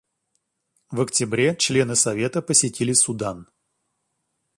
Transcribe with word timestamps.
В 0.89 0.99
октябре 1.01 1.55
члены 1.55 1.95
Совета 1.95 2.41
посетили 2.41 2.91
Судан. 2.91 3.47